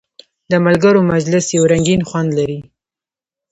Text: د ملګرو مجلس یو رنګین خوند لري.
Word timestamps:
د 0.51 0.53
ملګرو 0.65 1.07
مجلس 1.13 1.45
یو 1.55 1.63
رنګین 1.71 2.01
خوند 2.09 2.29
لري. 2.37 2.59